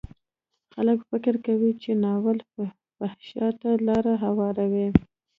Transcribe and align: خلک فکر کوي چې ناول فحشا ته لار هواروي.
خلک 0.73 0.99
فکر 1.09 1.33
کوي 1.45 1.71
چې 1.81 1.91
ناول 2.03 2.37
فحشا 2.97 3.47
ته 3.61 3.69
لار 3.87 4.05
هواروي. 4.23 4.87